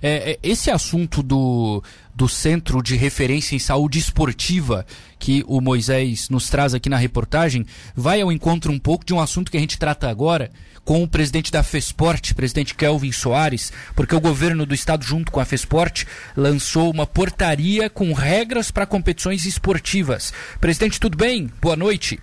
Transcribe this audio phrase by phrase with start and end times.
[0.00, 1.82] É, é, esse assunto do,
[2.14, 4.86] do Centro de Referência em Saúde Esportiva,
[5.18, 9.20] que o Moisés nos traz aqui na reportagem, vai ao encontro um pouco de um
[9.20, 10.52] assunto que a gente trata agora
[10.84, 15.40] com o presidente da FESPORT, presidente Kelvin Soares, porque o governo do estado, junto com
[15.40, 16.06] a FESPORT,
[16.36, 20.32] lançou uma portaria com regras para competições esportivas.
[20.60, 21.50] Presidente, tudo bem?
[21.60, 22.20] Boa noite.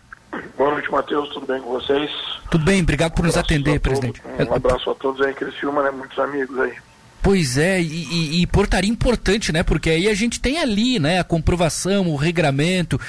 [0.57, 1.28] Boa noite, Matheus.
[1.34, 2.10] Tudo bem com vocês?
[2.50, 4.21] Tudo bem, obrigado por um nos atender, presidente.
[4.50, 5.92] Um abraço a todos aí, Criciúma, né?
[5.92, 6.71] Muitos amigos aí.
[7.26, 9.64] Pois é, e, e, portaria importante, né?
[9.64, 13.01] Porque aí a gente tem ali, né, a comprovação, o regramento.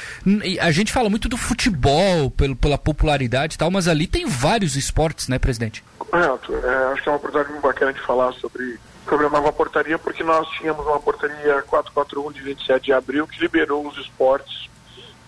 [0.58, 4.74] A gente fala muito do futebol, pelo, pela popularidade e tal, mas ali tem vários
[4.74, 5.84] esportes, né, presidente?
[5.98, 6.54] Correto.
[6.54, 9.98] É, acho que é uma oportunidade muito bacana de falar sobre, sobre a nova portaria,
[9.98, 14.70] porque nós tínhamos uma portaria 441 de 27 de abril que liberou os esportes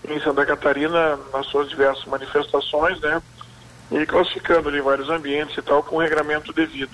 [0.03, 3.21] em Santa Catarina nas suas diversas manifestações, né?
[3.91, 6.91] E classificando ali vários ambientes e tal, com o regramento devido.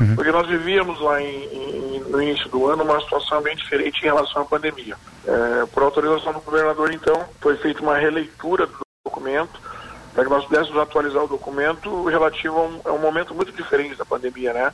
[0.00, 0.16] Uhum.
[0.16, 4.06] Porque nós vivíamos lá em, em, no início do ano uma situação bem diferente em
[4.06, 4.96] relação à pandemia.
[5.24, 9.60] É, por autorização do governador, então, foi feita uma releitura do documento
[10.12, 13.96] para que nós pudéssemos atualizar o documento relativo a um, a um, momento muito diferente
[13.96, 14.72] da pandemia, né?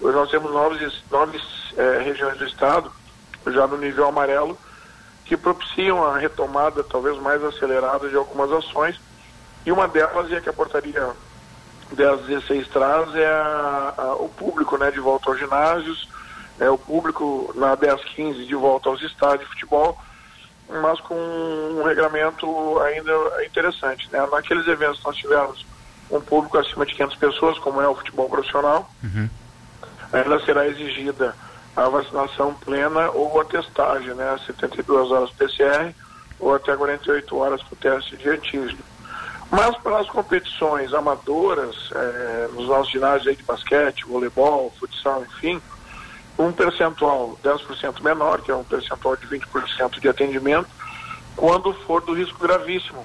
[0.00, 1.40] Hoje nós temos nove, nove
[1.76, 2.90] é, regiões do estado,
[3.48, 4.58] já no nível amarelo,
[5.24, 8.98] que propiciam a retomada talvez mais acelerada de algumas ações,
[9.64, 11.10] e uma delas é que a portaria
[11.96, 16.08] 1016 traz é a, a, o público né, de volta aos ginásios,
[16.58, 19.98] é, o público na 1015 de volta aos estádios de futebol,
[20.68, 24.08] mas com um regramento ainda interessante.
[24.12, 24.26] Né?
[24.30, 25.66] Naqueles eventos nós tivemos
[26.10, 29.28] um público acima de 500 pessoas, como é o futebol profissional, uhum.
[30.12, 31.34] ainda será exigida
[31.76, 34.36] a vacinação plena ou a testagem, né?
[34.44, 35.94] 72 horas PCR
[36.38, 38.89] ou até 48 horas para o teste de antígeno.
[39.50, 45.60] Mas para as competições amadoras, é, nos nossos ginásios de basquete, voleibol, futsal, enfim,
[46.38, 50.68] um percentual 10% menor, que é um percentual de 20% de atendimento,
[51.36, 53.04] quando for do risco gravíssimo.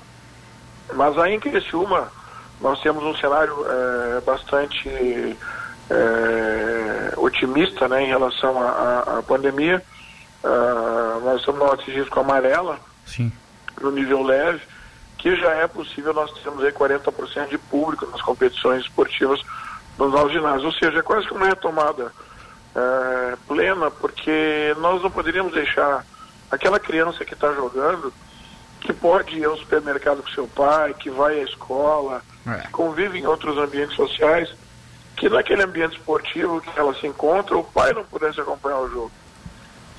[0.94, 2.12] Mas aí em Criciúma,
[2.62, 5.38] nós temos um cenário é, bastante
[5.90, 9.84] é, otimista né, em relação à pandemia.
[10.44, 13.32] Uh, nós estamos no risco amarela, Sim.
[13.82, 14.62] no nível leve,
[15.26, 19.42] que já é possível nós termos aí 40% de público nas competições esportivas
[19.98, 20.66] nos nossos ginásios.
[20.66, 22.14] Ou seja, é quase que uma retomada
[22.76, 26.06] é, plena, porque nós não poderíamos deixar
[26.52, 28.14] aquela criança que está jogando,
[28.80, 32.60] que pode ir ao supermercado com seu pai, que vai à escola, é.
[32.60, 34.54] que convive em outros ambientes sociais,
[35.18, 39.12] que naquele ambiente esportivo que ela se encontra, o pai não pudesse acompanhar o jogo.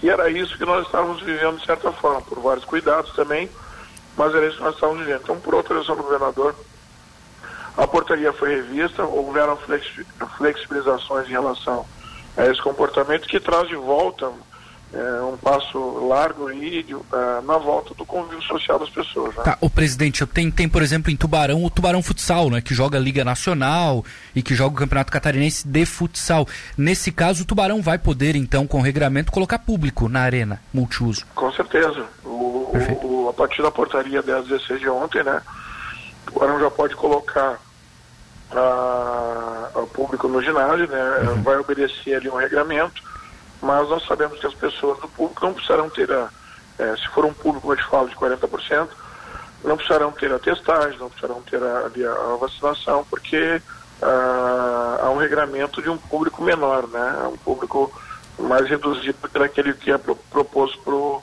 [0.04, 3.50] E era isso que nós estávamos vivendo de certa forma, por vários cuidados também,
[4.16, 5.20] mas era isso que nós estávamos vivendo.
[5.22, 6.54] Então, por autorização do governador,
[7.76, 9.58] a portaria foi revista, houveram
[10.38, 11.84] flexibilizações em relação
[12.36, 14.32] a esse comportamento que traz de volta
[14.92, 17.02] é, um passo largo de, uh,
[17.44, 19.34] na volta do convívio social das pessoas.
[19.34, 19.42] Né?
[19.42, 22.96] Tá, o presidente, tem, tem, por exemplo, em Tubarão o Tubarão Futsal, né, que joga
[22.96, 24.04] a Liga Nacional
[24.34, 26.46] e que joga o Campeonato Catarinense de futsal.
[26.78, 31.26] Nesse caso, o Tubarão vai poder, então, com regramento, colocar público na arena multiuso.
[31.34, 32.06] Com certeza.
[32.24, 32.55] O,
[33.02, 35.42] o, a partir da portaria 1016 de ontem, né,
[36.26, 37.58] o Tubarão já pode colocar
[38.52, 41.42] a, a público no ginásio, né, uhum.
[41.42, 43.02] vai obedecer ali um regramento
[43.60, 46.28] mas nós sabemos que as pessoas do público não precisarão ter, a,
[46.78, 48.88] é, se for um público, como eu te falo, de 40%,
[49.64, 53.60] não precisarão ter a testagem, não precisarão ter a, a, a vacinação, porque
[54.02, 57.30] ah, há um regramento de um público menor, né?
[57.32, 57.92] Um público
[58.38, 61.22] mais reduzido do que aquele que é proposto para o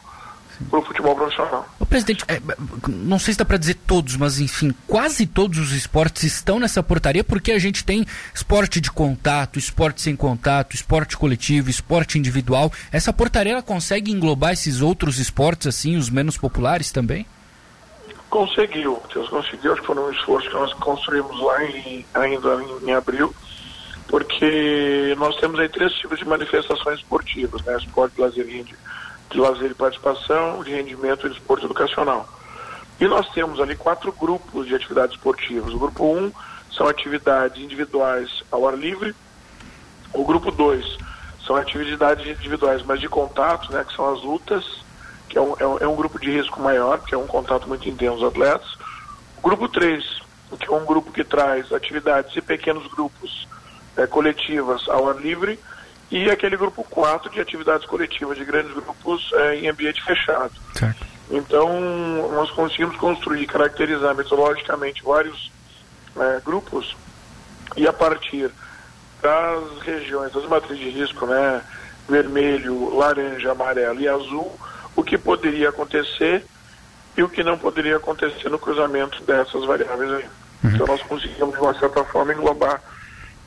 [0.70, 1.68] para o futebol profissional.
[1.80, 2.42] O presidente, é,
[2.88, 6.82] não sei se dá para dizer todos, mas enfim, quase todos os esportes estão nessa
[6.82, 12.72] portaria porque a gente tem esporte de contato, esporte sem contato, esporte coletivo, esporte individual.
[12.92, 17.26] Essa portaria consegue englobar esses outros esportes assim, os menos populares também?
[18.30, 22.90] Conseguiu, Deus conseguiu, acho que foi um esforço que nós construímos lá em, ainda em,
[22.90, 23.34] em abril,
[24.08, 27.78] porque nós temos aí três tipos de manifestações esportivas, né?
[27.78, 28.66] Esporte, lazer e
[29.34, 32.28] de lazer e participação, de rendimento e desporto educacional.
[33.00, 35.74] E nós temos ali quatro grupos de atividades esportivas.
[35.74, 36.32] O grupo 1 um
[36.72, 39.14] são atividades individuais ao ar livre.
[40.14, 40.98] O grupo 2
[41.46, 44.64] são atividades individuais, mas de contato, né, que são as lutas,
[45.28, 47.68] que é um, é um, é um grupo de risco maior, que é um contato
[47.68, 48.78] muito intenso dos atletas.
[49.40, 50.04] O grupo 3,
[50.60, 53.48] que é um grupo que traz atividades e pequenos grupos
[53.98, 55.60] é, coletivas ao ar livre
[56.12, 60.54] e aquele grupo 4 de atividades coletivas de grandes grupos é, em ambiente fechado.
[60.76, 61.06] Certo.
[61.32, 61.82] Então,
[62.32, 65.52] nós conseguimos construir, caracterizar metodologicamente vários
[66.18, 66.96] é, grupos
[67.76, 68.52] e a partir
[69.22, 71.62] das regiões, das matrizes de risco, né,
[72.08, 74.52] vermelho, laranja, amarelo e azul,
[74.96, 76.46] o que poderia acontecer
[77.18, 80.26] e o que não poderia acontecer no cruzamento dessas variáveis aí.
[80.64, 80.70] Uhum.
[80.72, 82.82] Então nós conseguimos, de uma certa forma, englobar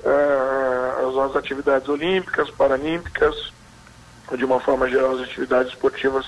[0.01, 0.66] uh,
[1.09, 3.53] as nossas atividades olímpicas, paralímpicas,
[4.37, 6.27] de uma forma geral as atividades esportivas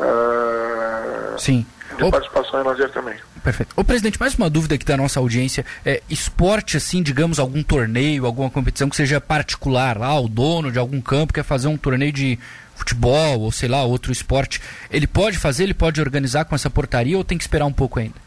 [0.00, 1.66] uh, Sim.
[1.96, 3.16] de participação em lazer também.
[3.42, 3.74] Perfeito.
[3.76, 5.66] Ô presidente, mais uma dúvida aqui da nossa audiência.
[5.84, 10.78] É, esporte, assim, digamos, algum torneio, alguma competição que seja particular lá, o dono de
[10.78, 12.38] algum campo quer fazer um torneio de
[12.74, 14.60] futebol ou sei lá, outro esporte,
[14.90, 18.00] ele pode fazer, ele pode organizar com essa portaria ou tem que esperar um pouco
[18.00, 18.24] ainda?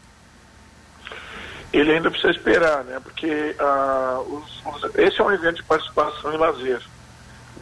[1.72, 2.98] Ele ainda precisa esperar, né?
[3.02, 3.54] Porque
[4.28, 4.67] os, os,
[4.98, 6.82] esse é um evento de participação e lazer.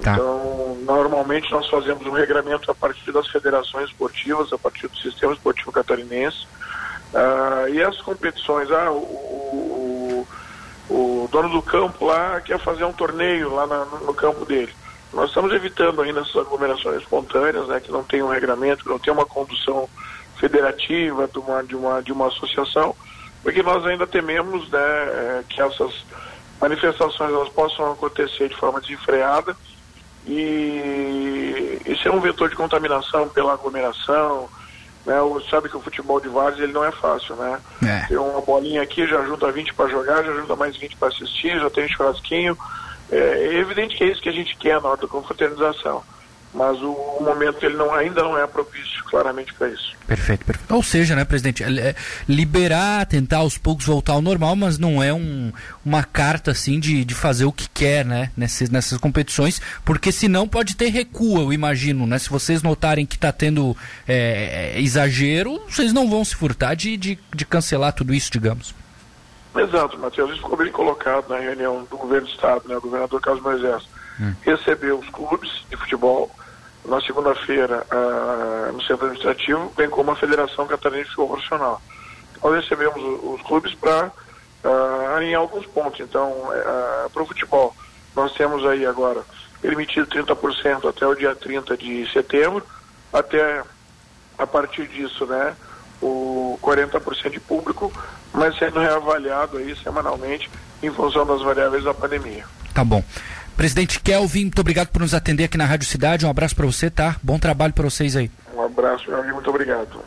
[0.02, 0.12] Tá.
[0.12, 5.32] Então, normalmente nós fazemos um regramento a partir das federações esportivas, a partir do sistema
[5.32, 6.46] esportivo catarinense.
[7.12, 10.28] Uh, e as competições, ah, o, o,
[10.90, 14.72] o, dono do campo lá quer fazer um torneio lá na, no campo dele.
[15.12, 18.98] Nós estamos evitando ainda essas aglomerações espontâneas, né, que não tem um regramento, que não
[18.98, 19.88] tem uma condução
[20.38, 22.94] federativa de uma, de uma, de uma associação,
[23.42, 26.04] porque nós ainda tememos né, é, que essas
[26.60, 29.56] manifestações elas possam acontecer de forma desenfreada
[30.26, 34.48] e isso é um vetor de contaminação pela aglomeração,
[35.04, 35.20] né?
[35.22, 37.60] O, sabe que o futebol de vários ele não é fácil, né?
[37.84, 38.06] É.
[38.08, 41.60] Tem uma bolinha aqui, já junta 20 para jogar, já junta mais 20 para assistir,
[41.60, 42.58] já tem churrasquinho,
[43.10, 46.02] é, é, evidente que é isso que a gente quer na hora da confraternização.
[46.56, 49.94] Mas o, o momento ele não, ainda não é propício claramente para isso.
[50.06, 50.74] Perfeito, perfeito.
[50.74, 51.94] Ou seja, né, presidente, é, é,
[52.26, 55.52] liberar, tentar aos poucos voltar ao normal, mas não é um,
[55.84, 60.48] uma carta assim de, de fazer o que quer, né, nessas, nessas competições, porque senão
[60.48, 62.18] pode ter recuo, eu imagino, né?
[62.18, 63.76] Se vocês notarem que está tendo
[64.08, 68.74] é, exagero, vocês não vão se furtar de, de, de cancelar tudo isso, digamos.
[69.54, 70.30] Exato, Matheus.
[70.30, 72.76] Isso ficou bem colocado na reunião do governo do Estado, né?
[72.76, 73.82] O governador Carlos Moisés
[74.20, 74.32] hum.
[74.42, 76.30] recebeu os clubes de futebol
[76.86, 81.80] na segunda-feira uh, no centro administrativo, bem como a Federação Catarinense de Profissional.
[82.42, 84.06] Nós recebemos os, clubes para
[84.64, 86.00] uh, alinhar alguns pontos.
[86.00, 87.74] Então, uh, para o futebol,
[88.14, 89.22] nós temos aí agora
[89.60, 92.64] permitido 30% até o dia 30 de setembro,
[93.12, 93.62] até
[94.38, 95.56] a partir disso, né?
[96.00, 97.92] o 40% de público,
[98.32, 100.50] mas sendo reavaliado aí semanalmente
[100.82, 102.44] em função das variáveis da pandemia.
[102.74, 103.02] Tá bom.
[103.56, 106.26] Presidente Kelvin, muito obrigado por nos atender aqui na Rádio Cidade.
[106.26, 107.16] Um abraço para você, tá?
[107.22, 108.30] Bom trabalho para vocês aí.
[108.54, 109.34] Um abraço, meu amigo.
[109.34, 109.98] Muito obrigado.